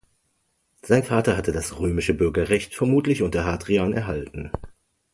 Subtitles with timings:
[0.81, 4.49] Sein Vater hatte das römische Bürgerrecht vermutlich unter Hadrian erhalten.